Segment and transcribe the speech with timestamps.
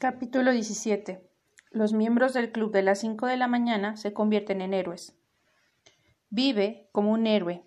[0.00, 1.28] Capítulo 17.
[1.72, 5.18] Los miembros del club de las cinco de la mañana se convierten en héroes.
[6.30, 7.64] Vive como un héroe.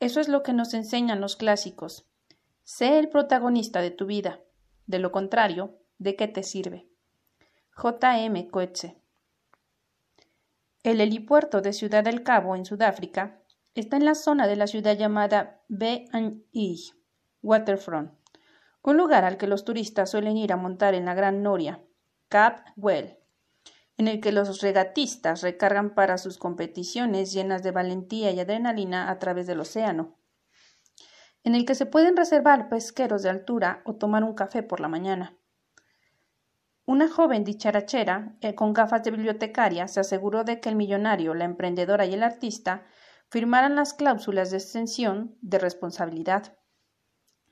[0.00, 2.10] Eso es lo que nos enseñan los clásicos.
[2.64, 4.40] Sé el protagonista de tu vida.
[4.88, 6.88] De lo contrario, ¿de qué te sirve?
[7.76, 8.18] J.
[8.24, 8.48] M.
[8.48, 9.00] Coetze.
[10.82, 13.44] El helipuerto de Ciudad del Cabo, en Sudáfrica,
[13.76, 16.74] está en la zona de la ciudad llamada B&E,
[17.42, 18.19] Waterfront,
[18.82, 21.82] un lugar al que los turistas suelen ir a montar en la Gran Noria,
[22.28, 23.18] Cap Well,
[23.96, 29.18] en el que los regatistas recargan para sus competiciones llenas de valentía y adrenalina a
[29.18, 30.16] través del océano,
[31.44, 34.88] en el que se pueden reservar pesqueros de altura o tomar un café por la
[34.88, 35.36] mañana.
[36.86, 41.44] Una joven dicharachera, eh, con gafas de bibliotecaria, se aseguró de que el millonario, la
[41.44, 42.84] emprendedora y el artista
[43.28, 46.56] firmaran las cláusulas de extensión de responsabilidad.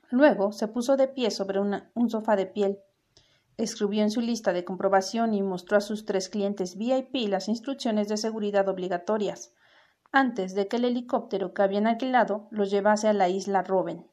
[0.09, 2.79] Luego se puso de pie sobre un sofá de piel,
[3.57, 8.07] escribió en su lista de comprobación y mostró a sus tres clientes VIP las instrucciones
[8.07, 9.53] de seguridad obligatorias,
[10.11, 14.09] antes de que el helicóptero que habían alquilado los llevase a la isla Robben.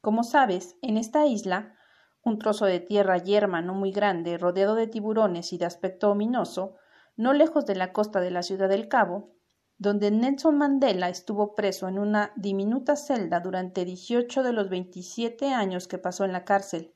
[0.00, 1.76] Como sabes, en esta isla,
[2.24, 6.74] un trozo de tierra yerma no muy grande, rodeado de tiburones y de aspecto ominoso,
[7.16, 9.33] no lejos de la costa de la ciudad del Cabo,
[9.78, 15.88] donde Nelson Mandela estuvo preso en una diminuta celda durante 18 de los 27 años
[15.88, 16.94] que pasó en la cárcel.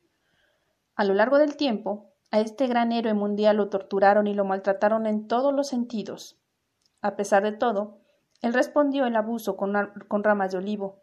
[0.94, 5.06] A lo largo del tiempo, a este gran héroe mundial lo torturaron y lo maltrataron
[5.06, 6.38] en todos los sentidos.
[7.00, 8.00] A pesar de todo,
[8.42, 9.74] él respondió el abuso con,
[10.08, 11.02] con ramas de olivo.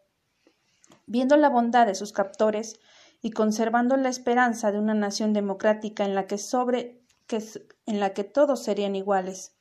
[1.06, 2.78] Viendo la bondad de sus captores
[3.22, 7.42] y conservando la esperanza de una nación democrática en la que sobre que,
[7.86, 9.55] en la que todos serían iguales.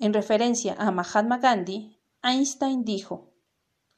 [0.00, 3.34] En referencia a Mahatma Gandhi, Einstein dijo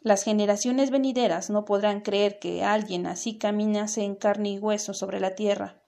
[0.01, 5.21] Las generaciones venideras no podrán creer que alguien así caminase en carne y hueso sobre
[5.21, 5.81] la tierra.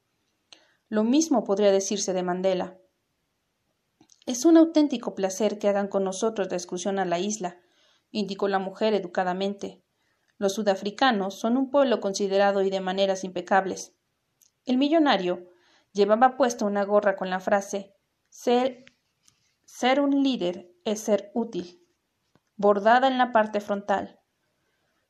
[0.88, 2.78] Lo mismo podría decirse de Mandela.
[4.24, 7.60] Es un auténtico placer que hagan con nosotros la excursión a la isla,
[8.12, 9.82] indicó la mujer educadamente.
[10.38, 13.96] Los sudafricanos son un pueblo considerado y de maneras impecables.
[14.64, 15.48] El millonario
[15.92, 17.96] llevaba puesta una gorra con la frase
[18.28, 18.83] Ser
[19.76, 21.84] ser un líder es ser útil,
[22.54, 24.20] bordada en la parte frontal.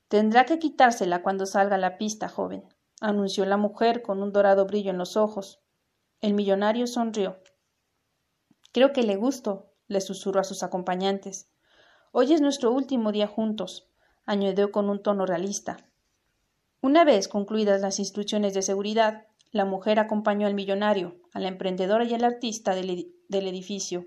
[0.08, 2.64] Tendrá que quitársela cuando salga a la pista, joven,
[2.98, 5.60] anunció la mujer con un dorado brillo en los ojos.
[6.22, 7.42] El millonario sonrió.
[8.72, 11.50] Creo que le gusto, le susurró a sus acompañantes.
[12.10, 13.91] Hoy es nuestro último día juntos,
[14.25, 15.91] añadió con un tono realista.
[16.81, 22.04] Una vez concluidas las instrucciones de seguridad, la mujer acompañó al millonario, a la emprendedora
[22.04, 24.06] y al artista del, del edificio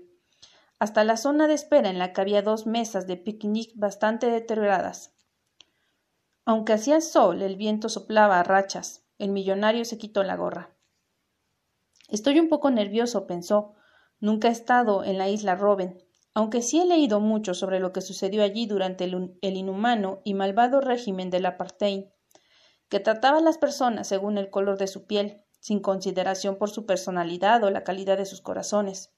[0.78, 5.12] hasta la zona de espera en la que había dos mesas de picnic bastante deterioradas.
[6.44, 9.04] Aunque hacía sol, el viento soplaba a rachas.
[9.18, 10.70] El millonario se quitó la gorra.
[12.08, 13.74] Estoy un poco nervioso, pensó.
[14.20, 16.02] Nunca he estado en la isla Robben,
[16.32, 20.34] aunque sí he leído mucho sobre lo que sucedió allí durante el, el inhumano y
[20.34, 22.04] malvado régimen del apartheid,
[22.88, 26.86] que trataba a las personas según el color de su piel, sin consideración por su
[26.86, 29.12] personalidad o la calidad de sus corazones.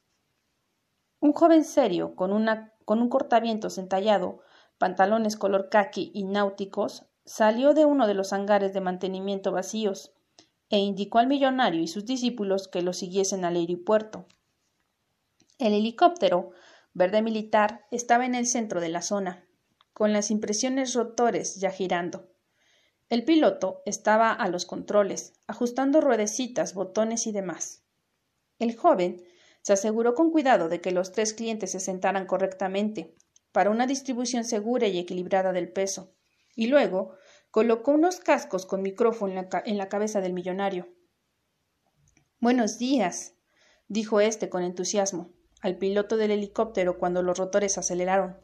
[1.20, 4.40] Un joven serio, con, un cortavientos entallado,
[4.78, 10.14] pantalones color caqui y náuticos, salió de uno de los hangares de mantenimiento vacíos
[10.70, 14.24] e indicó al millonario y sus discípulos que lo siguiesen al aeropuerto.
[15.58, 16.52] El helicóptero,
[16.94, 19.44] verde militar, estaba en el centro de la zona,
[19.92, 22.30] con las impresiones rotores ya girando.
[23.10, 27.82] El piloto estaba a los controles, ajustando ruedecitas, botones y demás.
[28.58, 29.22] El joven
[29.62, 33.14] se aseguró con cuidado de que los tres clientes se sentaran correctamente,
[33.52, 36.14] para una distribución segura y equilibrada del peso,
[36.54, 37.14] y luego
[37.50, 40.88] colocó unos cascos con micrófono en la, cabeza del millonario.
[42.38, 43.34] Buenos días,
[43.88, 48.40] dijo éste con entusiasmo al piloto del helicóptero cuando los rotores aceleraron.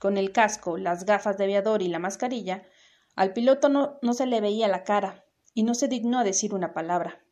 [0.00, 2.66] Con el casco, las gafas de aviador y la mascarilla,
[3.14, 5.24] al piloto no, no se le veía la cara,
[5.54, 7.24] y no se dignó a decir una palabra.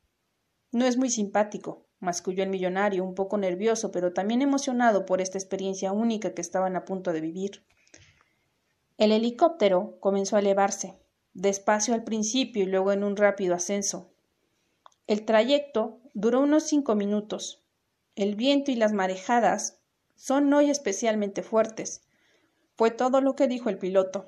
[0.71, 5.39] No es muy simpático, masculló el millonario, un poco nervioso, pero también emocionado por esta
[5.39, 7.65] experiencia única que estaban a punto de vivir.
[8.97, 10.99] El helicóptero comenzó a elevarse,
[11.35, 14.11] despacio al principio y luego en un rápido ascenso.
[15.07, 17.65] El trayecto duró unos cinco minutos.
[18.17, 19.81] El viento y las marejadas
[20.17, 22.03] son hoy especialmente fuertes.
[22.77, 24.27] Fue todo lo que dijo el piloto,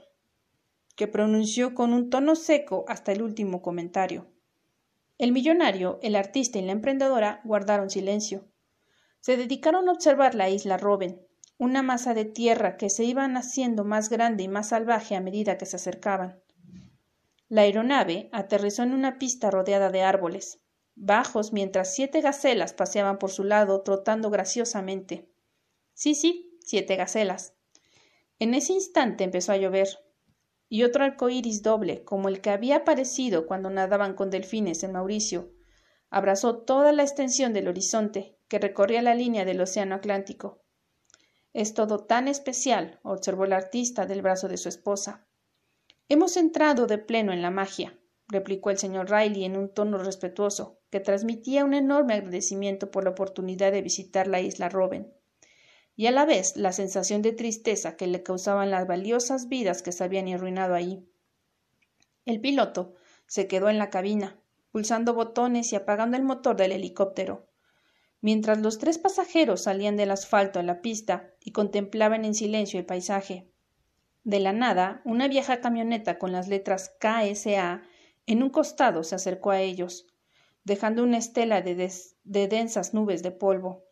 [0.97, 4.27] que pronunció con un tono seco hasta el último comentario.
[5.21, 8.49] El millonario, el artista y la emprendedora guardaron silencio.
[9.21, 11.21] Se dedicaron a observar la isla Robben,
[11.59, 15.59] una masa de tierra que se iba haciendo más grande y más salvaje a medida
[15.59, 16.41] que se acercaban.
[17.51, 20.63] La aeronave aterrizó en una pista rodeada de árboles
[20.95, 25.29] bajos, mientras siete gacelas paseaban por su lado trotando graciosamente.
[25.93, 27.53] Sí, sí, siete gacelas.
[28.39, 29.89] En ese instante empezó a llover,
[30.73, 34.93] y otro arco iris doble, como el que había aparecido cuando nadaban con delfines en
[34.93, 35.51] Mauricio,
[36.11, 40.63] abrazó toda la extensión del horizonte que recorría la línea del océano Atlántico.
[41.53, 45.27] Es todo tan especial, observó el artista del brazo de su esposa.
[46.09, 50.79] Hemos entrado de pleno en la magia, replicó el señor Riley en un tono respetuoso,
[50.89, 55.13] que transmitía un enorme agradecimiento por la oportunidad de visitar la isla Robben,
[56.00, 59.93] y a la vez la sensación de tristeza que le causaban las valiosas vidas que
[59.93, 61.06] se habían arruinado ahí.
[62.25, 62.94] El piloto
[63.26, 67.50] se quedó en la cabina, pulsando botones y apagando el motor del helicóptero,
[68.23, 72.87] mientras los tres pasajeros salían del asfalto a la pista y contemplaban en silencio el
[72.87, 73.50] paisaje.
[74.25, 77.82] De la nada, una vieja camioneta con las letras KSA
[78.25, 80.06] en un costado se acercó a ellos,
[80.64, 81.93] dejando una estela de,
[82.25, 83.90] densas nubes de polvo.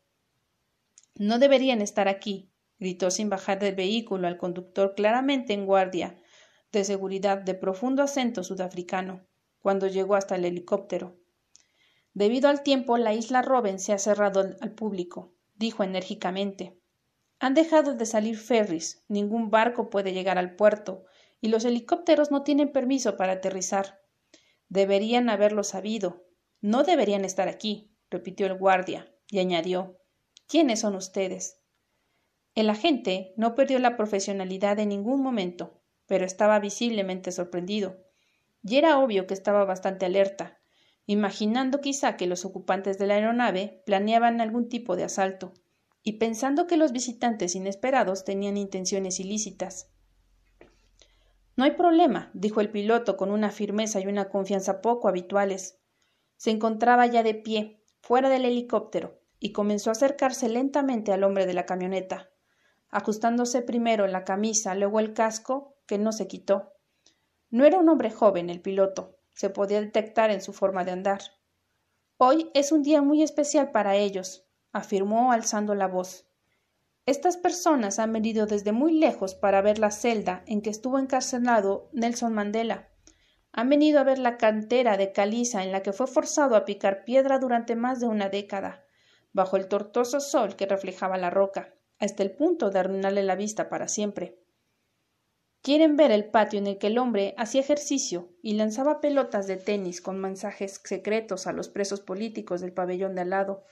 [1.18, 2.48] No deberían estar aquí,
[2.78, 6.16] gritó sin bajar del vehículo al conductor claramente en guardia
[6.70, 9.26] de seguridad de profundo acento sudafricano,
[9.58, 11.16] cuando llegó hasta el helicóptero.
[12.14, 16.78] Debido al tiempo, la isla Robben se ha cerrado al público, dijo enérgicamente.
[17.40, 21.04] Han dejado de salir ferries, ningún barco puede llegar al puerto,
[21.40, 24.00] y los helicópteros no tienen permiso para aterrizar.
[24.68, 26.26] Deberían haberlo sabido.
[26.60, 29.98] No deberían estar aquí, repitió el guardia, y añadió
[30.48, 31.60] ¿Quiénes son ustedes?
[32.54, 37.98] El agente no perdió la profesionalidad en ningún momento, pero estaba visiblemente sorprendido.
[38.62, 40.58] Y era obvio que estaba bastante alerta,
[41.04, 45.52] imaginando quizá que los ocupantes de la aeronave planeaban algún tipo de asalto,
[46.02, 49.90] y pensando que los visitantes inesperados tenían intenciones ilícitas.
[51.56, 55.78] No hay problema, dijo el piloto con una firmeza y una confianza poco habituales.
[56.38, 61.46] Se encontraba ya de pie, fuera del helicóptero, y comenzó a acercarse lentamente al hombre
[61.46, 62.30] de la camioneta,
[62.90, 66.74] ajustándose primero la camisa, luego el casco, que no se quitó.
[67.50, 71.20] No era un hombre joven el piloto, se podía detectar en su forma de andar.
[72.16, 76.26] Hoy es un día muy especial para ellos, afirmó alzando la voz.
[77.06, 81.88] Estas personas han venido desde muy lejos para ver la celda en que estuvo encarcelado
[81.92, 82.90] Nelson Mandela.
[83.52, 87.04] Han venido a ver la cantera de caliza en la que fue forzado a picar
[87.04, 88.84] piedra durante más de una década,
[89.32, 93.68] bajo el tortoso sol que reflejaba la roca, hasta el punto de arruinarle la vista
[93.68, 94.38] para siempre.
[95.62, 99.56] Quieren ver el patio en el que el hombre hacía ejercicio y lanzaba pelotas de
[99.56, 103.64] tenis con mensajes secretos a los presos políticos del pabellón de al lado,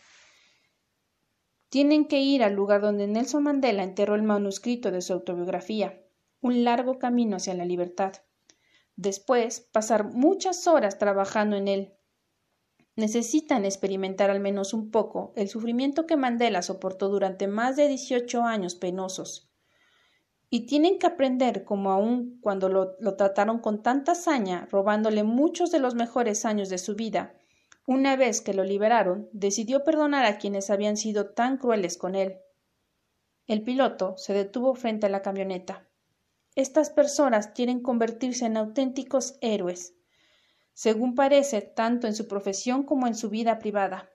[1.68, 6.00] tienen que ir al lugar donde Nelson Mandela enterró el manuscrito de su autobiografía,
[6.40, 8.14] un largo camino hacia la libertad.
[8.94, 11.95] Después, pasar muchas horas trabajando en él.
[12.96, 18.42] Necesitan experimentar al menos un poco el sufrimiento que Mandela soportó durante más de dieciocho
[18.42, 19.50] años penosos.
[20.48, 25.70] Y tienen que aprender como aun cuando lo, lo trataron con tanta hazaña, robándole muchos
[25.70, 27.34] de los mejores años de su vida,
[27.86, 32.40] una vez que lo liberaron, decidió perdonar a quienes habían sido tan crueles con él.
[33.46, 35.86] El piloto se detuvo frente a la camioneta.
[36.56, 39.94] Estas personas quieren convertirse en auténticos héroes,
[40.76, 44.10] según parece, tanto en su profesión como en su vida privada.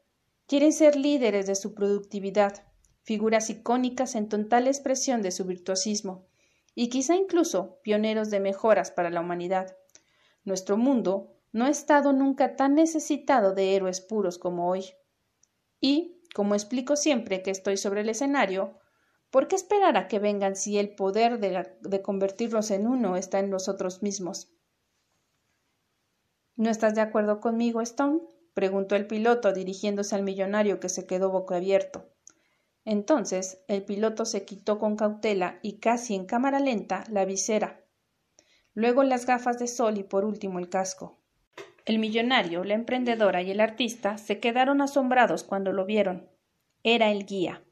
[0.46, 2.68] Quieren ser líderes de su productividad,
[3.02, 6.28] figuras icónicas en total expresión de su virtuosismo,
[6.76, 9.76] y quizá incluso pioneros de mejoras para la humanidad.
[10.44, 14.86] Nuestro mundo no ha estado nunca tan necesitado de héroes puros como hoy.
[15.80, 18.78] Y, como explico siempre que estoy sobre el escenario,
[19.32, 23.50] ¿por qué esperar a que vengan si el poder de, convertirlos en uno está en
[23.50, 24.54] nosotros mismos?
[26.62, 28.20] ¿No estás de acuerdo conmigo, Stone?
[28.54, 32.14] preguntó el piloto dirigiéndose al millonario que se quedó boquiabierto.
[32.86, 37.84] Entonces el piloto se quitó con cautela y casi en cámara lenta la visera,
[38.76, 41.18] luego las gafas de sol y por último el casco.
[41.86, 46.30] El millonario, la emprendedora y el artista se quedaron asombrados cuando lo vieron.
[46.84, 47.64] Era el guía.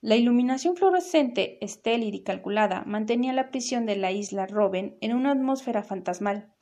[0.00, 5.32] La iluminación fluorescente, estélida y calculada mantenía la prisión de la isla Robben en una
[5.32, 6.53] atmósfera fantasmal,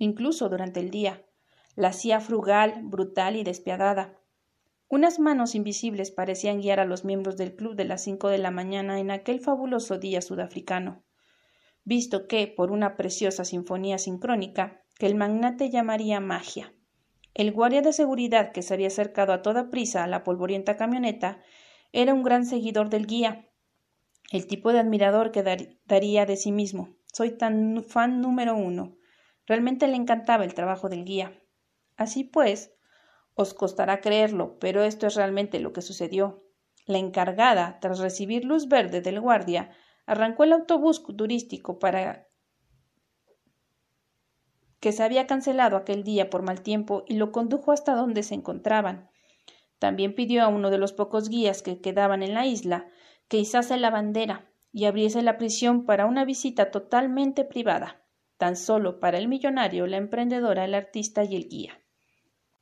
[0.00, 1.24] incluso durante el día.
[1.76, 4.18] La hacía frugal, brutal y despiadada.
[4.88, 8.50] Unas manos invisibles parecían guiar a los miembros del club de las cinco de la
[8.50, 11.04] mañana en aquel fabuloso día sudafricano.
[11.84, 16.74] Visto que, por una preciosa sinfonía sincrónica, que el magnate llamaría magia.
[17.34, 21.40] El guardia de seguridad que se había acercado a toda prisa a la polvorienta camioneta
[21.92, 23.48] era un gran seguidor del guía,
[24.32, 25.44] el tipo de admirador que
[25.86, 26.96] daría de sí mismo.
[27.12, 28.96] Soy tan fan número uno.
[29.50, 31.42] Realmente le encantaba el trabajo del guía.
[31.96, 32.72] Así pues,
[33.34, 36.44] os costará creerlo, pero esto es realmente lo que sucedió.
[36.86, 39.72] La encargada, tras recibir luz verde del guardia,
[40.06, 42.28] arrancó el autobús turístico para
[44.78, 48.36] que se había cancelado aquel día por mal tiempo y lo condujo hasta donde se
[48.36, 49.10] encontraban.
[49.80, 52.86] También pidió a uno de los pocos guías que quedaban en la isla
[53.26, 58.00] que izase la bandera y abriese la prisión para una visita totalmente privada,
[58.40, 61.78] tan solo para el millonario, la emprendedora, el artista y el guía.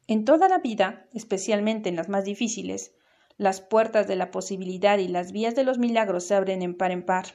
[0.08, 2.96] En toda la vida, especialmente en las más difíciles,
[3.36, 6.90] las puertas de la posibilidad y las vías de los milagros se abren en par
[6.90, 7.26] en par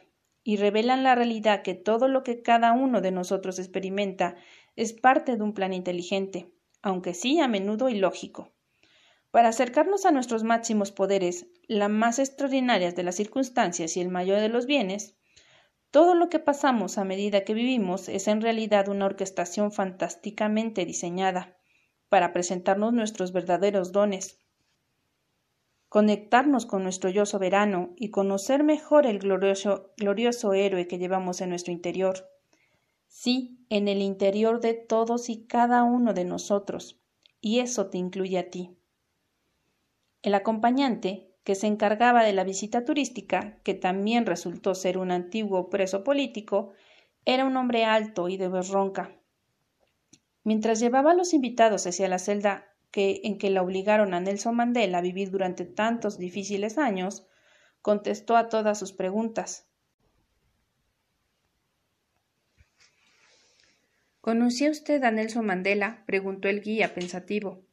[0.44, 4.36] y revelan la realidad que todo lo que cada uno de nosotros experimenta
[4.76, 8.52] es parte de un plan inteligente, aunque sí a menudo ilógico.
[9.32, 14.42] Para acercarnos a nuestros máximos poderes, la más extraordinarias de las circunstancias y el mayor
[14.42, 15.18] de los bienes,
[15.94, 21.56] todo lo que pasamos a medida que vivimos es en realidad una orquestación fantásticamente diseñada
[22.10, 24.40] para presentarnos nuestros verdaderos dones,
[25.90, 31.50] conectarnos con nuestro yo soberano y conocer mejor el glorioso, glorioso héroe que llevamos en
[31.50, 32.28] nuestro interior.
[33.06, 37.00] Sí, en el interior de todos y cada uno de nosotros,
[37.40, 38.76] y eso te incluye a ti.
[40.24, 45.70] El acompañante, que se encargaba de la visita turística, que también resultó ser un antiguo
[45.70, 46.72] preso político,
[47.26, 49.20] era un hombre alto y de voz ronca.
[50.44, 54.56] Mientras llevaba a los invitados hacia la celda que, en que la obligaron a Nelson
[54.56, 57.28] Mandela a vivir durante tantos difíciles años,
[57.82, 59.68] contestó a todas sus preguntas,
[64.24, 66.06] ¿Conocía usted a Nelson Mandela?
[66.06, 67.66] preguntó el guía pensativo.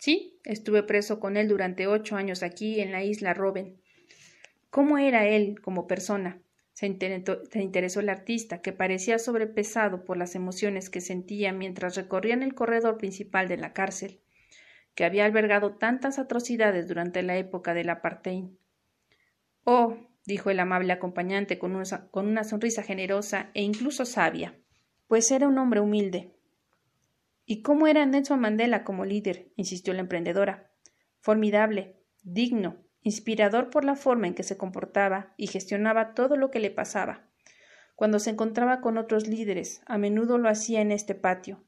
[0.00, 3.76] Sí, estuve preso con él durante ocho años aquí en la isla Robben.
[4.70, 6.40] ¿Cómo era él como persona?
[6.72, 12.54] Se, interesó el artista, que parecía sobrepesado por las emociones que sentía mientras recorrían el
[12.54, 14.20] corredor principal de la cárcel,
[14.94, 18.46] que había albergado tantas atrocidades durante la época del apartheid.
[19.64, 24.56] Oh, dijo el amable acompañante con una sonrisa generosa e incluso sabia
[25.10, 26.30] pues era un hombre humilde.
[27.50, 29.50] ¿Y cómo era Nelson Mandela como líder?
[29.56, 30.70] insistió la emprendedora.
[31.18, 36.60] Formidable, digno, inspirador por la forma en que se comportaba y gestionaba todo lo que
[36.60, 37.28] le pasaba.
[37.96, 41.64] Cuando se encontraba con otros líderes, a menudo lo hacía en este patio,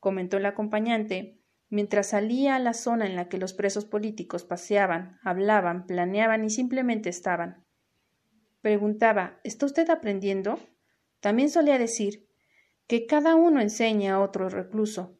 [0.00, 5.20] comentó el acompañante, mientras salía a la zona en la que los presos políticos paseaban,
[5.22, 7.64] hablaban, planeaban y simplemente estaban.
[8.62, 10.58] Preguntaba ¿Está usted aprendiendo?
[11.20, 12.26] También solía decir
[12.88, 15.19] que cada uno enseñe a otro recluso,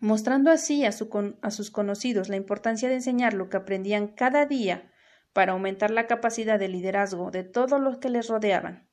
[0.00, 4.90] mostrando así a, sus conocidos la importancia de enseñar lo que aprendían cada día
[5.32, 8.88] para aumentar la capacidad de liderazgo de todos los que les rodeaban.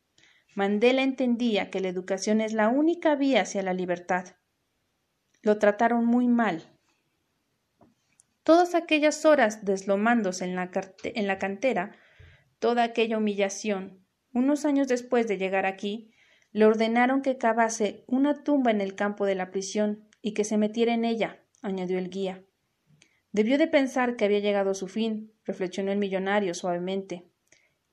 [0.54, 4.36] Mandela entendía que la educación es la única vía hacia la libertad.
[5.42, 6.64] Lo trataron muy mal.
[8.44, 10.70] Todas aquellas horas deslomándose en la,
[11.04, 11.96] en la cantera,
[12.60, 16.12] toda aquella humillación, unos años después de llegar aquí,
[16.52, 20.58] le ordenaron que cavase una tumba en el campo de la prisión y que se
[20.58, 22.44] metiera en ella, añadió el guía.
[23.32, 27.30] Debió de pensar que había llegado su fin, reflexionó el millonario suavemente.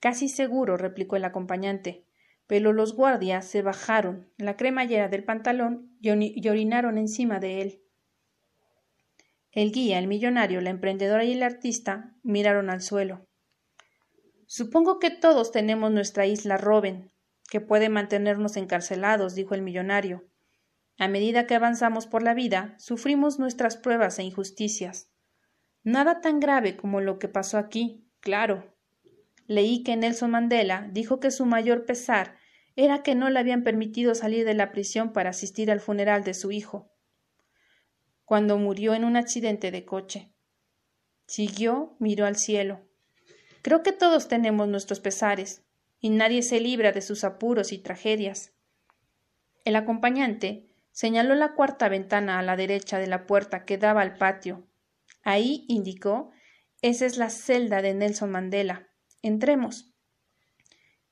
[0.01, 2.05] Casi seguro, replicó el acompañante,
[2.47, 7.81] pero los guardias se bajaron la cremallera del pantalón y orinaron encima de él.
[9.51, 13.27] El guía, el millonario, la emprendedora y el artista miraron al suelo.
[14.47, 17.13] Supongo que todos tenemos nuestra isla Robin,
[17.49, 20.25] que puede mantenernos encarcelados, dijo el millonario.
[20.97, 25.11] A medida que avanzamos por la vida, sufrimos nuestras pruebas e injusticias.
[25.83, 28.75] Nada tan grave como lo que pasó aquí, claro.
[29.47, 32.37] Leí que Nelson Mandela dijo que su mayor pesar
[32.77, 36.35] era que no le habían permitido salir de la prisión para asistir al funeral de
[36.35, 36.91] su hijo,
[38.25, 40.33] cuando murió en un accidente de coche.
[41.27, 42.89] Siguió, miró al cielo.
[43.63, 45.65] Creo que todos tenemos nuestros pesares,
[46.01, 48.53] y nadie se libra de sus apuros y tragedias.
[49.65, 54.17] El acompañante señaló la cuarta ventana a la derecha de la puerta que daba al
[54.17, 54.69] patio.
[55.25, 56.31] Ahí indicó
[56.83, 58.89] esa es la celda de Nelson Mandela.
[59.21, 59.93] Entremos.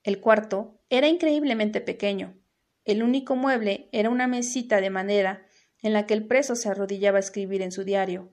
[0.04, 2.38] El cuarto era increíblemente pequeño.
[2.84, 5.46] El único mueble era una mesita de madera
[5.80, 8.32] en la que el preso se arrodillaba a escribir en su diario.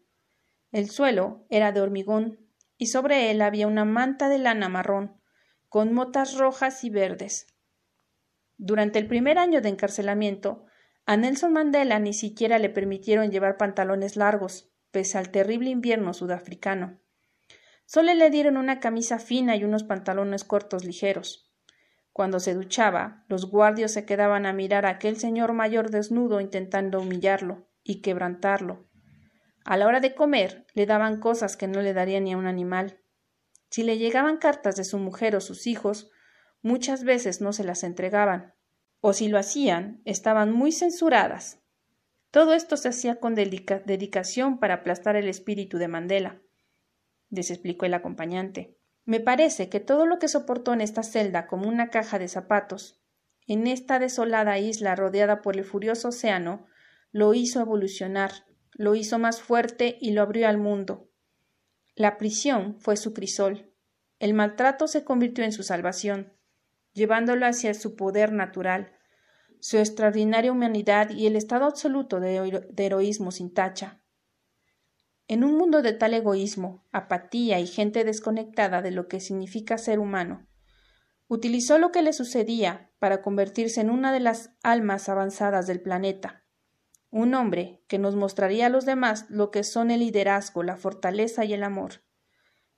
[0.72, 5.20] El suelo era de hormigón y sobre él había una manta de lana marrón
[5.68, 7.48] con motas rojas y verdes.
[8.58, 10.65] Durante el primer año de encarcelamiento,
[11.09, 16.99] a Nelson Mandela ni siquiera le permitieron llevar pantalones largos, pese al terrible invierno sudafricano.
[17.87, 21.51] Solo le dieron una camisa fina y unos pantalones cortos ligeros.
[22.13, 27.01] Cuando se duchaba, los guardias se quedaban a mirar a aquel señor mayor desnudo intentando
[27.01, 28.87] humillarlo y quebrantarlo.
[29.65, 32.45] A la hora de comer le daban cosas que no le daría ni a un
[32.45, 33.01] animal.
[33.71, 36.11] Si le llegaban cartas de su mujer o sus hijos,
[36.61, 38.53] muchas veces no se las entregaban,
[39.01, 41.60] o si lo hacían, estaban muy censuradas.
[42.32, 46.41] Todo esto se hacía con dedicación para aplastar el espíritu de Mandela,
[47.29, 48.77] les explicó el acompañante.
[49.06, 53.01] Me parece que todo lo que soportó en esta celda como una caja de zapatos,
[53.48, 56.68] en esta desolada isla rodeada por el furioso océano,
[57.12, 58.32] lo hizo evolucionar,
[58.74, 61.10] lo hizo más fuerte y lo abrió al mundo.
[61.96, 63.74] La prisión fue su crisol.
[64.20, 66.34] El maltrato se convirtió en su salvación,
[66.93, 68.93] llevándolo hacia su poder natural,
[69.60, 74.01] su extraordinaria humanidad y el estado absoluto de, de heroísmo sin tacha.
[75.27, 80.00] En un mundo de tal egoísmo, apatía y gente desconectada de lo que significa ser
[80.00, 80.48] humano,
[81.27, 86.43] utilizó lo que le sucedía para convertirse en una de las almas avanzadas del planeta,
[87.12, 91.46] un hombre que nos mostraría a los demás lo que son el liderazgo, la fortaleza
[91.46, 92.03] y el amor.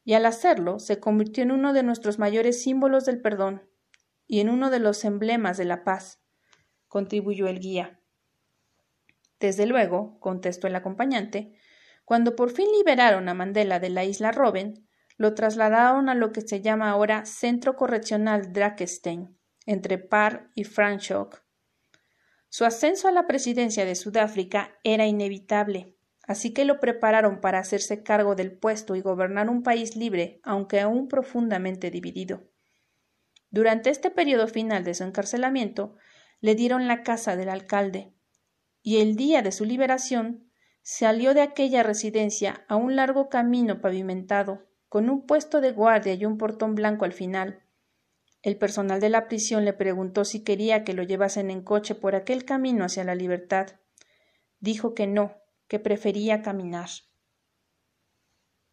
[0.04, 3.71] Y al hacerlo se convirtió en uno de nuestros mayores símbolos del perdón
[4.32, 6.22] y en uno de los emblemas de la paz,
[6.88, 8.00] contribuyó el guía.
[9.42, 11.52] Desde luego, contestó el acompañante,
[12.06, 16.40] cuando por fin liberaron a Mandela de la isla Robben, lo trasladaron a lo que
[16.40, 21.44] se llama ahora Centro Correccional Drakestein, entre Par y Franschhoek.
[22.48, 28.02] Su ascenso a la presidencia de Sudáfrica era inevitable, así que lo prepararon para hacerse
[28.02, 32.51] cargo del puesto y gobernar un país libre, aunque aún profundamente dividido.
[33.52, 35.96] Durante este periodo final de su encarcelamiento,
[36.40, 38.16] le dieron la casa del alcalde,
[38.82, 40.52] y el día de su liberación
[40.84, 46.26] Salió de aquella residencia a un largo camino pavimentado, con un puesto de guardia y
[46.26, 47.62] un portón blanco al final.
[48.42, 52.16] El personal de la prisión le preguntó si quería que lo llevasen en coche por
[52.16, 53.68] aquel camino hacia la libertad.
[54.60, 55.36] Dijo que no,
[55.68, 56.90] que prefería caminar.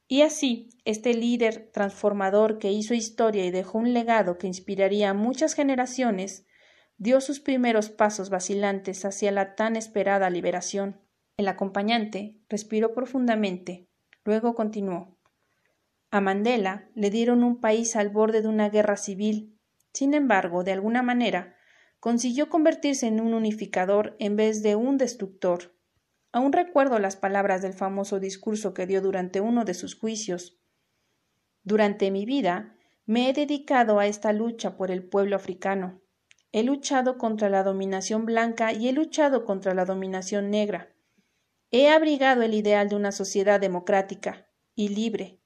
[0.08, 5.14] Y así, este líder transformador que hizo historia y dejó un legado que inspiraría a
[5.14, 6.46] muchas generaciones,
[6.96, 11.00] dio sus primeros pasos vacilantes hacia la tan esperada liberación.
[11.36, 13.86] El acompañante respiró profundamente,
[14.24, 15.18] luego continuó.
[16.10, 19.58] A Mandela le dieron un país al borde de una guerra civil.
[19.92, 21.54] Sin embargo, de alguna manera,
[22.00, 25.77] consiguió convertirse en un unificador en vez de un destructor.
[26.32, 30.58] Aún recuerdo las palabras del famoso discurso que dio durante uno de sus juicios.
[31.62, 36.02] Durante mi vida me he dedicado a esta lucha por el pueblo africano.
[36.52, 40.94] He luchado contra la dominación blanca y he luchado contra la dominación negra.
[41.70, 45.40] He abrigado el ideal de una sociedad democrática y libre,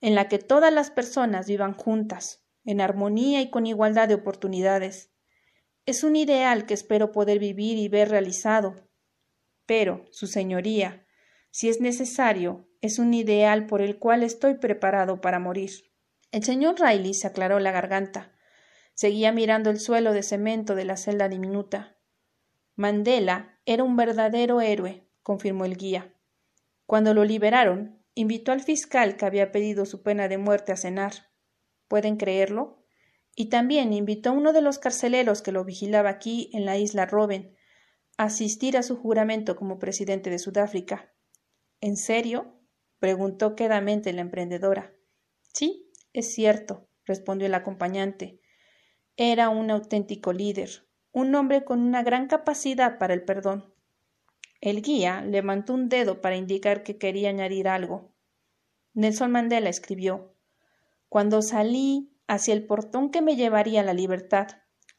[0.00, 5.12] en la que todas las personas vivan juntas, en armonía y con igualdad de oportunidades.
[5.84, 8.85] Es un ideal que espero poder vivir y ver realizado.
[9.66, 11.06] Pero, Su Señoría,
[11.50, 15.70] si es necesario, es un ideal por el cual estoy preparado para morir.
[16.30, 18.32] El señor Riley se aclaró la garganta.
[18.94, 21.96] Seguía mirando el suelo de cemento de la celda diminuta.
[22.74, 26.14] Mandela era un verdadero héroe, confirmó el guía.
[26.84, 31.30] Cuando lo liberaron, invitó al fiscal que había pedido su pena de muerte a cenar.
[31.88, 32.84] ¿Pueden creerlo?
[33.34, 37.06] Y también invitó a uno de los carceleros que lo vigilaba aquí en la isla
[37.06, 37.55] Robben
[38.16, 41.12] asistir a su juramento como presidente de Sudáfrica.
[41.80, 42.60] ¿En serio?
[42.98, 44.94] preguntó quedamente la emprendedora.
[45.52, 48.40] Sí, es cierto, respondió el acompañante.
[49.16, 53.74] Era un auténtico líder, un hombre con una gran capacidad para el perdón.
[54.60, 58.14] El guía levantó un dedo para indicar que quería añadir algo.
[58.94, 60.34] Nelson Mandela escribió
[61.08, 64.48] Cuando salí hacia el portón que me llevaría a la libertad,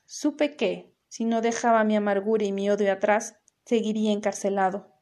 [0.05, 4.93] supe que, si no dejaba mi amargura y mi odio atrás, seguiría encarcelado.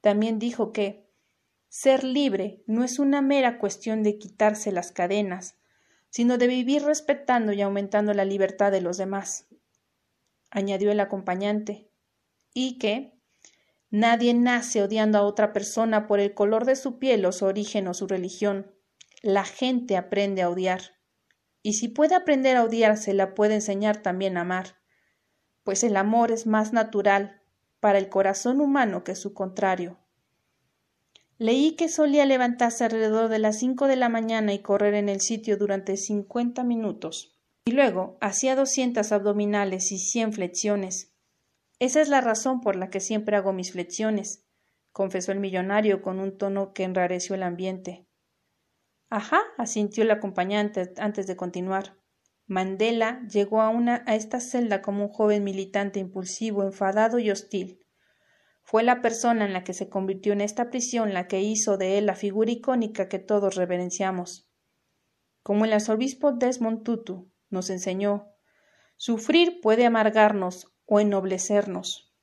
[0.00, 1.08] También dijo que
[1.68, 5.56] ser libre no es una mera cuestión de quitarse las cadenas,
[6.10, 9.48] sino de vivir respetando y aumentando la libertad de los demás.
[10.50, 11.88] Añadió el acompañante,
[12.52, 13.14] y que,
[13.94, 17.86] Nadie nace odiando a otra persona por el color de su piel o su origen
[17.88, 18.72] o su religión.
[19.20, 20.80] La gente aprende a odiar.
[21.62, 24.80] Y si puede aprender a odiar, se la puede enseñar también a amar,
[25.64, 27.40] pues el amor es más natural
[27.80, 29.98] para el corazón humano que su contrario.
[31.38, 35.20] Leí que solía levantarse alrededor de las cinco de la mañana y correr en el
[35.20, 41.12] sitio durante cincuenta minutos, y luego hacía doscientas abdominales y cien flexiones,
[41.82, 44.46] esa es la razón por la que siempre hago mis flexiones,
[44.92, 48.06] confesó el millonario con un tono que enrareció el ambiente.
[49.10, 51.96] Ajá, asintió el acompañante antes de continuar.
[52.52, 57.80] Mandela llegó a, una, a esta celda como un joven militante impulsivo, enfadado y hostil.
[58.62, 61.96] Fue la persona en la que se convirtió en esta prisión la que hizo de
[61.96, 64.50] él la figura icónica que todos reverenciamos.
[65.42, 68.28] Como el arzobispo Desmond Tutu nos enseñó,
[68.96, 72.14] sufrir puede amargarnos o ennoblecernos.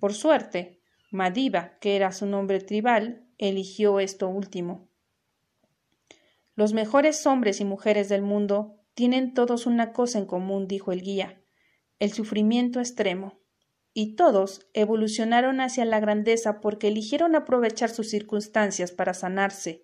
[0.00, 0.80] Por suerte,
[1.10, 4.88] Madiba, que era su nombre tribal, eligió esto último.
[6.54, 11.02] Los mejores hombres y mujeres del mundo tienen todos una cosa en común, dijo el
[11.02, 11.42] guía,
[11.98, 13.38] el sufrimiento extremo.
[13.92, 19.82] Y todos evolucionaron hacia la grandeza porque eligieron aprovechar sus circunstancias para sanarse,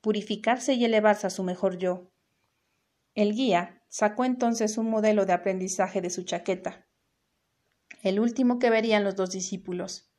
[0.00, 2.10] purificarse y elevarse a su mejor yo.
[3.14, 6.86] El guía sacó entonces un modelo de aprendizaje de su chaqueta,
[8.02, 10.10] el último que verían los dos discípulos.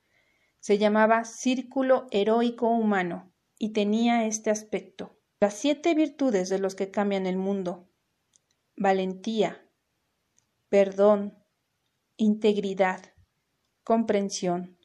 [0.59, 5.19] Se llamaba Círculo Heroico Humano y tenía este aspecto.
[5.39, 7.89] Las siete virtudes de los que cambian el mundo.
[8.77, 9.65] Valentía,
[10.69, 11.37] perdón,
[12.17, 13.13] integridad,
[13.83, 14.77] comprensión,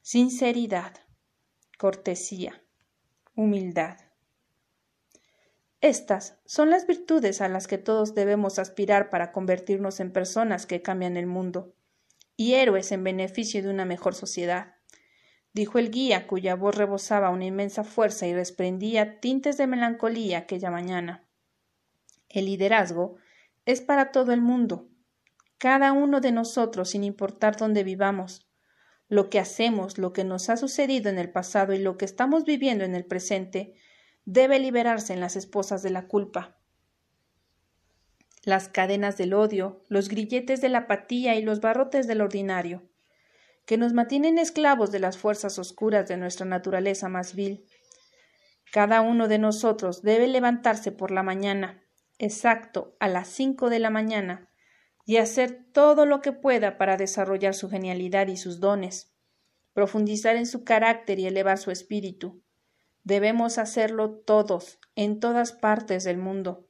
[0.00, 0.94] sinceridad,
[1.78, 2.64] cortesía,
[3.34, 3.98] humildad.
[5.80, 10.82] Estas son las virtudes a las que todos debemos aspirar para convertirnos en personas que
[10.82, 11.74] cambian el mundo
[12.36, 14.76] y héroes en beneficio de una mejor sociedad
[15.52, 20.70] dijo el guía, cuya voz rebosaba una inmensa fuerza y desprendía tintes de melancolía aquella
[20.70, 21.28] mañana.
[22.32, 23.16] El liderazgo
[23.66, 24.88] es para todo el mundo,
[25.58, 28.48] cada uno de nosotros, sin importar dónde vivamos.
[29.08, 32.44] Lo que hacemos, lo que nos ha sucedido en el pasado y lo que estamos
[32.44, 33.74] viviendo en el presente,
[34.24, 36.56] debe liberarse en las esposas de la culpa.
[38.44, 42.88] Las cadenas del odio, los grilletes de la apatía y los barrotes del ordinario
[43.66, 47.66] que nos mantienen esclavos de las fuerzas oscuras de nuestra naturaleza más vil.
[48.72, 51.81] Cada uno de nosotros debe levantarse por la mañana,
[52.22, 54.48] exacto a las cinco de la mañana,
[55.04, 59.12] y hacer todo lo que pueda para desarrollar su genialidad y sus dones,
[59.72, 62.42] profundizar en su carácter y elevar su espíritu.
[63.04, 66.68] Debemos hacerlo todos, en todas partes del mundo.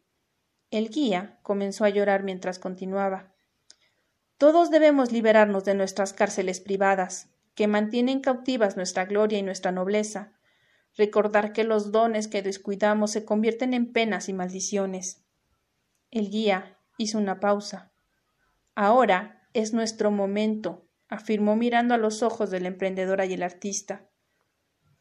[0.71, 3.35] El guía comenzó a llorar mientras continuaba.
[4.38, 10.33] Todos debemos liberarnos de nuestras cárceles privadas, que mantienen cautivas nuestra gloria y nuestra nobleza,
[10.97, 15.22] recordar que los dones que descuidamos se convierten en penas y maldiciones.
[16.12, 17.90] El guía hizo una pausa.
[18.75, 24.11] Ahora es nuestro momento, afirmó mirando a los ojos de la emprendedora y el artista.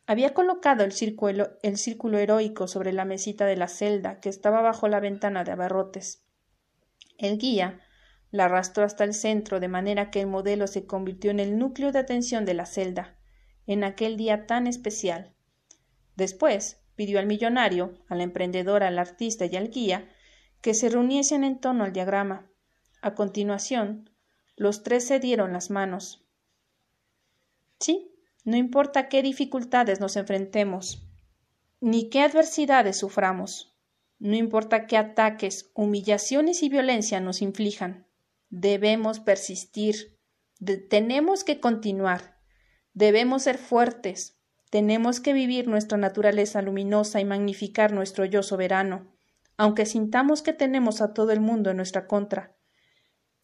[0.07, 4.61] Había colocado el círculo, el círculo heroico sobre la mesita de la celda que estaba
[4.61, 6.23] bajo la ventana de abarrotes.
[7.17, 7.81] El guía
[8.31, 11.91] la arrastró hasta el centro, de manera que el modelo se convirtió en el núcleo
[11.91, 13.17] de atención de la celda,
[13.67, 15.35] en aquel día tan especial.
[16.15, 20.07] Después pidió al millonario, a la emprendedora, al artista y al guía
[20.61, 22.49] que se reuniesen en torno al diagrama.
[23.01, 24.09] A continuación,
[24.55, 26.23] los tres se dieron las manos.
[27.79, 31.07] Sí, no importa qué dificultades nos enfrentemos,
[31.79, 33.75] ni qué adversidades suframos,
[34.19, 38.05] no importa qué ataques, humillaciones y violencia nos inflijan,
[38.53, 40.19] Debemos persistir,
[40.89, 42.37] tenemos que continuar,
[42.93, 49.15] debemos ser fuertes, tenemos que vivir nuestra naturaleza luminosa y magnificar nuestro yo soberano,
[49.61, 52.57] aunque sintamos que tenemos a todo el mundo en nuestra contra.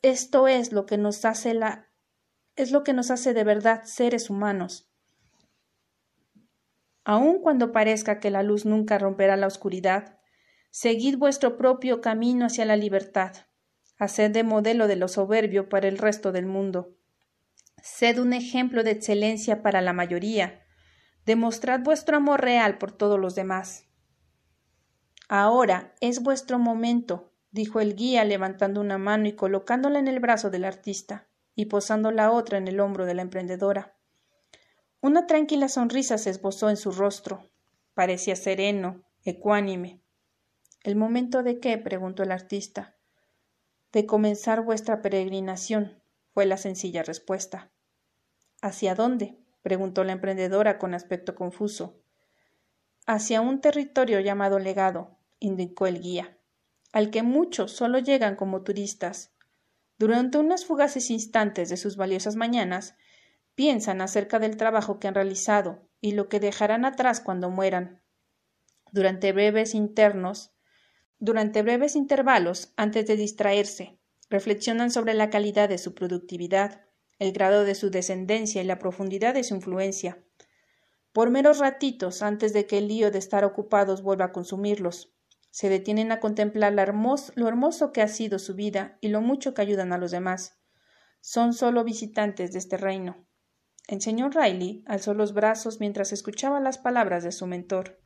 [0.01, 1.91] Esto es lo que nos hace la
[2.55, 4.89] es lo que nos hace de verdad seres humanos.
[7.03, 10.17] Aun cuando parezca que la luz nunca romperá la oscuridad,
[10.71, 13.33] seguid vuestro propio camino hacia la libertad.
[13.99, 16.97] Haced de modelo de lo soberbio para el resto del mundo.
[17.83, 20.65] Sed un ejemplo de excelencia para la mayoría.
[21.27, 23.86] Demostrad vuestro amor real por todos los demás.
[25.27, 30.49] Ahora es vuestro momento, dijo el guía levantando una mano y colocándola en el brazo
[30.49, 33.95] del artista, y posando la otra en el hombro de la emprendedora.
[35.01, 37.49] Una tranquila sonrisa se esbozó en su rostro.
[37.93, 40.01] Parecía sereno, ecuánime.
[40.83, 41.77] ¿El momento de qué?
[41.77, 42.97] preguntó el artista
[43.91, 46.01] de comenzar vuestra peregrinación,
[46.33, 47.71] fue la sencilla respuesta.
[48.61, 49.39] ¿Hacia dónde?
[49.63, 51.99] preguntó la emprendedora con aspecto confuso.
[53.05, 56.37] Hacia un territorio llamado legado, indicó el guía,
[56.93, 59.33] al que muchos solo llegan como turistas.
[59.97, 62.95] Durante unos fugaces instantes de sus valiosas mañanas,
[63.55, 68.01] piensan acerca del trabajo que han realizado y lo que dejarán atrás cuando mueran.
[68.91, 70.51] Durante breves internos
[71.19, 73.97] durante breves intervalos, antes de distraerse,
[74.29, 76.85] reflexionan sobre la calidad de su productividad,
[77.17, 80.23] el grado de su descendencia y la profundidad de su influencia.
[81.13, 85.11] Por meros ratitos, antes de que el lío de estar ocupados vuelva a consumirlos,
[85.49, 89.61] Se detienen a contemplar lo hermoso que ha sido su vida y lo mucho que
[89.61, 90.59] ayudan a los demás.
[91.21, 93.25] Son solo visitantes de este reino.
[93.87, 98.01] El señor Riley alzó los brazos mientras escuchaba las palabras de su mentor.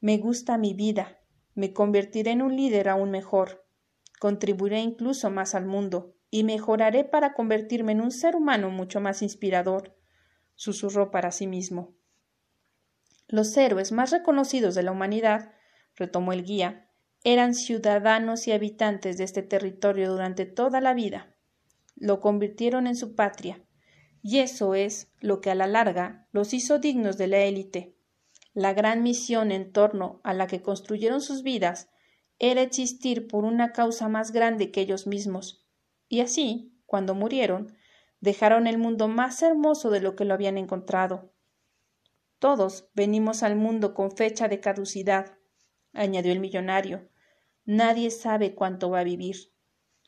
[0.00, 1.20] Me gusta mi vida.
[1.54, 3.66] Me convertiré en un líder aún mejor.
[4.18, 9.22] Contribuiré incluso más al mundo y mejoraré para convertirme en un ser humano mucho más
[9.22, 9.96] inspirador,
[10.54, 11.94] susurró para sí mismo.
[13.26, 15.52] Los héroes más reconocidos de la humanidad,
[16.00, 16.88] retomó el guía,
[17.22, 21.36] eran ciudadanos y habitantes de este territorio durante toda la vida.
[21.94, 23.62] Lo convirtieron en su patria,
[24.22, 27.94] y eso es lo que a la larga los hizo dignos de la élite.
[28.54, 31.90] La gran misión en torno a la que construyeron sus vidas
[32.38, 35.66] era existir por una causa más grande que ellos mismos,
[36.08, 37.76] y así, cuando murieron,
[38.20, 41.34] dejaron el mundo más hermoso de lo que lo habían encontrado.
[42.38, 45.36] Todos venimos al mundo con fecha de caducidad,
[45.92, 47.08] añadió el millonario.
[47.64, 49.52] Nadie sabe cuánto va a vivir.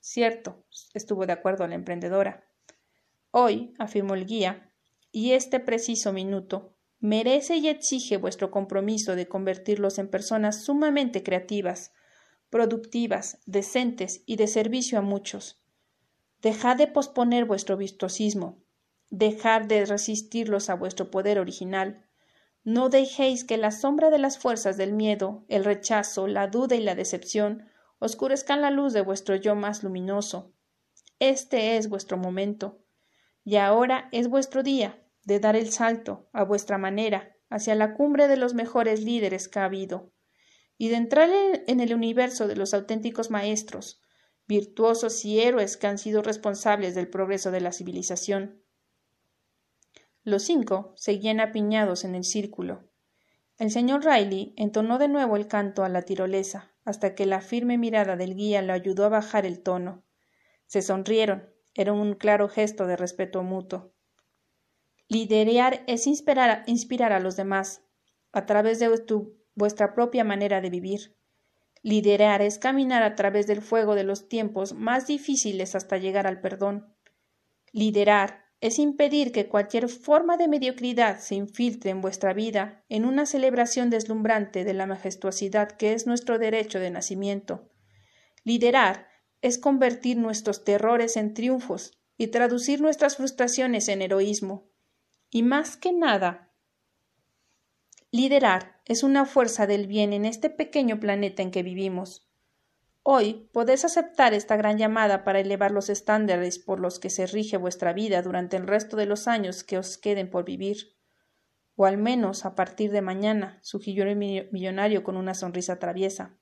[0.01, 0.64] Cierto,
[0.95, 2.45] estuvo de acuerdo la emprendedora.
[3.31, 4.73] Hoy, afirmó el guía,
[5.11, 11.92] y este preciso minuto, merece y exige vuestro compromiso de convertirlos en personas sumamente creativas,
[12.51, 15.62] productivas, decentes y de servicio a muchos.
[16.42, 18.62] Dejad de posponer vuestro virtuosismo,
[19.11, 22.07] dejad de resistirlos a vuestro poder original.
[22.64, 26.81] No dejéis que la sombra de las fuerzas del miedo, el rechazo, la duda y
[26.81, 30.53] la decepción oscurezcan la luz de vuestro yo más luminoso.
[31.18, 32.81] Este es vuestro momento.
[33.44, 38.29] Y ahora es vuestro día de dar el salto, a vuestra manera, hacia la cumbre
[38.29, 40.12] de los mejores líderes que ha habido,
[40.79, 44.01] y de entrar en el universo de los auténticos maestros,
[44.48, 48.62] virtuosos y héroes que han sido responsables del progreso de la civilización.
[50.25, 52.89] Los cinco seguían apiñados en el círculo.
[53.59, 57.79] El señor Riley entonó de nuevo el canto a la tirolesa, hasta que la firme
[57.79, 60.05] mirada del guía lo ayudó a bajar el tono.
[60.67, 61.51] Se sonrieron.
[61.75, 63.95] Era un claro gesto de respeto mutuo.
[65.09, 67.83] Liderear es inspirar, a los demás,
[68.33, 68.91] a través de
[69.55, 71.17] vuestra propia manera de vivir.
[71.83, 76.41] Liderar es caminar a través del fuego de los tiempos más difíciles hasta llegar al
[76.41, 76.95] perdón.
[77.73, 83.27] Liderar es impedir que cualquier forma de mediocridad se infiltre en vuestra vida en una
[83.27, 87.68] celebración deslumbrante de la majestuosidad que es nuestro derecho de nacimiento.
[88.44, 89.09] Liderar
[89.42, 94.70] es convertir nuestros terrores en triunfos y traducir nuestras frustraciones en heroísmo.
[95.29, 96.53] Y más que nada,
[98.14, 102.31] Liderar es una fuerza del bien en este pequeño planeta en que vivimos.
[103.05, 107.57] Hoy podéis aceptar esta gran llamada para elevar los estándares por los que se rige
[107.57, 110.97] vuestra vida durante el resto de los años que os queden por vivir.
[111.75, 116.38] O al menos a partir de mañana, sugirió el millonario con una sonrisa traviesa.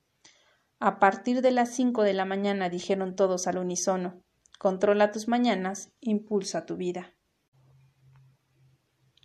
[0.78, 4.22] A partir de las cinco de la mañana, dijeron todos al unísono.
[4.58, 7.14] Controla tus mañanas, impulsa tu vida.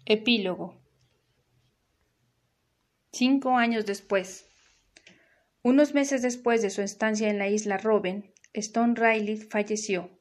[0.06, 0.82] Epílogo
[3.12, 4.46] Cinco años después.
[5.66, 10.12] Unos meses después de su estancia en la isla Robben, Stone Riley falleció.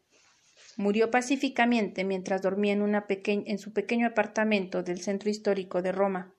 [0.79, 6.35] Murió pacíficamente mientras dormía en, una en su pequeño apartamento del centro histórico de Roma.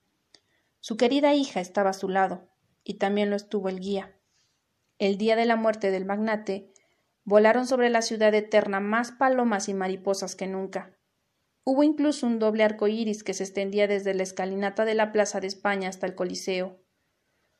[0.80, 2.50] Su querida hija estaba a su lado,
[2.84, 4.16] y también lo estuvo el guía.
[4.98, 6.74] El día de la muerte del magnate,
[7.26, 10.98] volaron sobre la ciudad eterna más palomas y mariposas que nunca.
[11.64, 15.42] Hubo incluso un doble arco iris que se extendía desde la escalinata de la Plaza
[15.42, 16.84] de España hasta el Coliseo.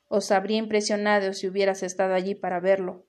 [0.08, 3.06] Os habría impresionado si hubieras estado allí para verlo.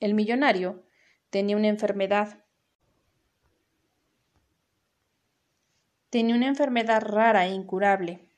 [0.00, 0.84] El millonario
[1.30, 2.44] tenía una enfermedad.
[6.10, 8.28] Tenía una enfermedad rara e incurable,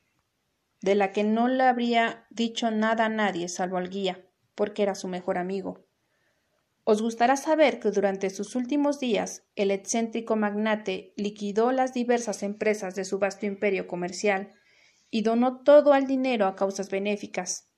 [0.81, 4.25] de la que no le habría dicho nada a nadie salvo al guía,
[4.55, 5.85] porque era su mejor amigo.
[6.83, 12.95] Os gustará saber que durante sus últimos días el excéntrico magnate liquidó las diversas empresas
[12.95, 14.53] de su vasto imperio comercial
[15.11, 17.68] y donó todo el dinero a causas benéficas.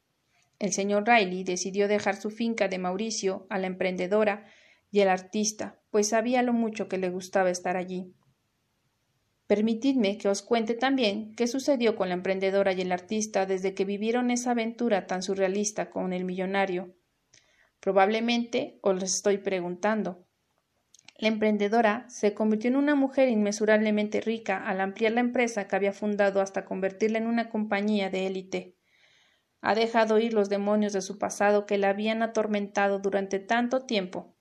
[0.62, 4.46] El señor Riley decidió dejar su finca de Mauricio a la emprendedora
[4.92, 8.14] y al artista, pues sabía lo mucho que le gustaba estar allí.
[9.48, 13.86] Permitidme que os cuente también qué sucedió con la emprendedora y el artista desde que
[13.86, 16.94] vivieron esa aventura tan surrealista con el millonario
[17.80, 20.28] Probablemente os lo estoy preguntando.
[21.18, 25.92] La emprendedora se convirtió en una mujer inmesurablemente rica al ampliar la empresa que había
[25.92, 28.76] fundado hasta convertirla en una compañía de élite.
[29.62, 34.36] Ha dejado ir los demonios de su pasado que la habían atormentado durante tanto tiempo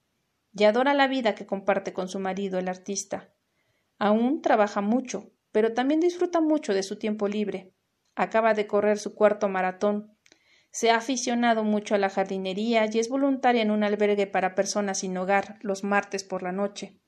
[0.52, 3.32] y adora la vida que comparte con su marido, el artista.
[3.98, 7.72] Aún trabaja mucho, pero también disfruta mucho de su tiempo libre.
[8.14, 10.16] Acaba de correr su cuarto maratón
[10.72, 14.98] Se ha aficionado mucho a la jardinería y es voluntaria en un albergue para personas
[14.98, 17.00] sin hogar los martes por la noche.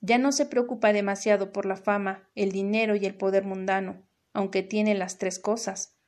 [0.00, 4.02] Ya no se preocupa demasiado por la fama, el dinero y el poder mundano,
[4.34, 5.99] aunque tiene las tres cosas.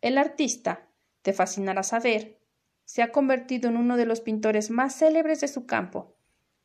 [0.00, 0.88] El artista,
[1.22, 2.38] te fascinará saber,
[2.84, 6.16] se ha convertido en uno de los pintores más célebres de su campo.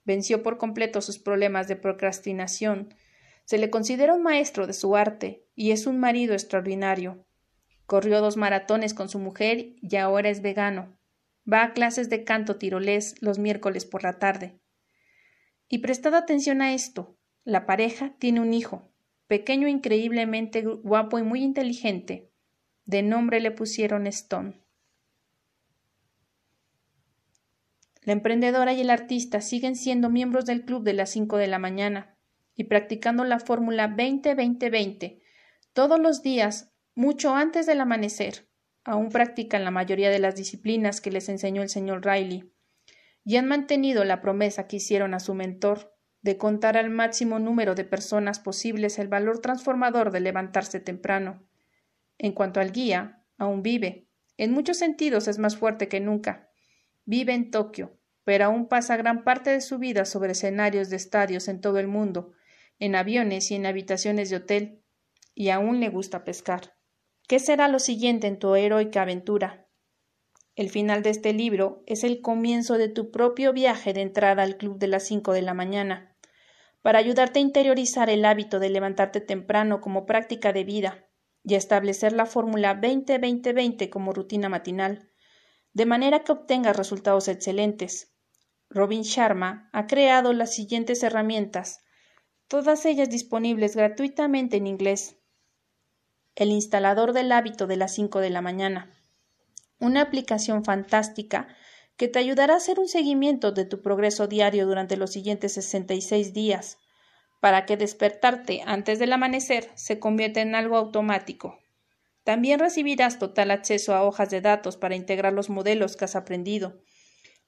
[0.05, 2.93] Venció por completo sus problemas de procrastinación.
[3.43, 7.25] Se le considera un maestro de su arte y es un marido extraordinario.
[7.85, 10.97] Corrió dos maratones con su mujer y ahora es vegano.
[11.51, 14.59] Va a clases de canto tirolés los miércoles por la tarde.
[15.67, 17.17] Y prestad atención a esto.
[17.43, 18.91] La pareja tiene un hijo,
[19.27, 22.31] pequeño increíblemente guapo y muy inteligente.
[22.85, 24.61] De nombre le pusieron Stone.
[28.03, 31.57] La emprendedora y el artista siguen siendo miembros del club de las 5 de la
[31.57, 32.15] mañana
[32.55, 35.19] y practicando la fórmula 20-20-20
[35.73, 38.47] todos los días, mucho antes del amanecer.
[38.83, 42.53] Aún practican la mayoría de las disciplinas que les enseñó el señor Riley
[43.23, 47.73] y han mantenido la promesa que hicieron a su mentor de contar al máximo número
[47.73, 51.44] de personas posibles el valor transformador de levantarse temprano.
[52.17, 54.07] En cuanto al guía, aún vive.
[54.37, 56.49] En muchos sentidos es más fuerte que nunca.
[57.05, 61.47] Vive en Tokio, pero aún pasa gran parte de su vida sobre escenarios de estadios
[61.47, 62.33] en todo el mundo,
[62.79, 64.81] en aviones y en habitaciones de hotel,
[65.33, 66.75] y aún le gusta pescar.
[67.27, 69.67] ¿Qué será lo siguiente en tu heroica aventura?
[70.55, 74.57] El final de este libro es el comienzo de tu propio viaje de entrada al
[74.57, 76.15] club de las cinco de la mañana,
[76.81, 81.04] para ayudarte a interiorizar el hábito de levantarte temprano como práctica de vida
[81.45, 85.09] y establecer la fórmula 20-20-20 como rutina matinal,
[85.73, 88.13] de manera que obtengas resultados excelentes.
[88.69, 91.81] Robin Sharma ha creado las siguientes herramientas,
[92.47, 95.17] todas ellas disponibles gratuitamente en inglés.
[96.35, 98.91] El instalador del hábito de las 5 de la mañana.
[99.79, 101.47] Una aplicación fantástica
[101.95, 106.33] que te ayudará a hacer un seguimiento de tu progreso diario durante los siguientes 66
[106.33, 106.77] días,
[107.45, 111.59] para que despertarte antes del amanecer se convierta en algo automático.
[112.23, 116.81] También recibirás total acceso a hojas de datos para integrar los modelos que has aprendido,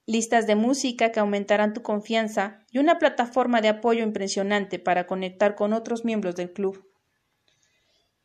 [0.06, 5.56] listas de música que aumentarán tu confianza y una plataforma de apoyo impresionante para conectar
[5.56, 6.88] con otros miembros del club.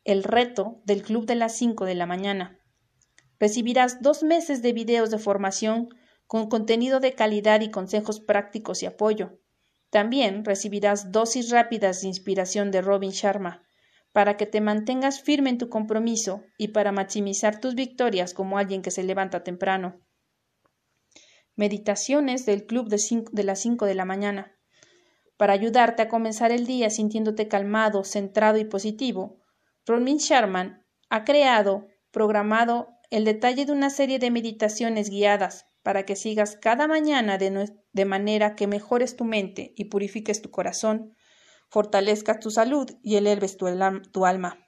[0.04, 2.56] El reto del club de las 5 de la mañana.
[3.40, 5.88] Recibirás dos meses de videos de formación
[6.28, 9.40] con contenido de calidad y consejos prácticos y apoyo.
[9.94, 13.62] También recibirás dosis rápidas de inspiración de Robin Sharma,
[14.10, 18.82] para que te mantengas firme en tu compromiso y para maximizar tus victorias como alguien
[18.82, 20.00] que se levanta temprano.
[21.54, 24.58] Meditaciones del club de, las 5 de la mañana.
[25.36, 29.38] Para ayudarte a comenzar el día sintiéndote calmado, centrado y positivo,
[29.86, 36.16] Robin Sharman ha creado, programado el detalle de una serie de meditaciones guiadas para que
[36.16, 41.14] sigas cada mañana de, manera que mejores tu mente y purifiques tu corazón
[41.68, 43.66] fortalezcas tu salud y eleves tu,
[44.10, 44.66] tu alma.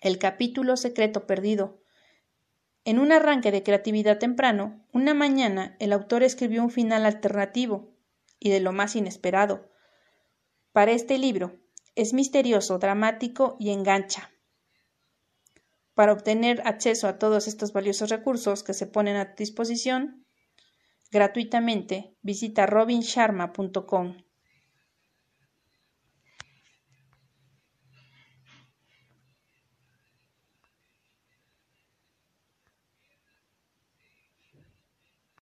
[0.00, 1.80] El capítulo secreto perdido.
[2.84, 7.94] En un arranque de creatividad temprano, una mañana el autor escribió un final alternativo
[8.40, 9.70] y de lo más inesperado.
[10.72, 11.60] Para este libro
[11.94, 14.30] es misterioso, dramático y engancha.
[15.96, 20.26] Para obtener acceso a todos estos valiosos recursos que se ponen a tu disposición
[21.10, 24.25] gratuitamente, visita robinsharma.com.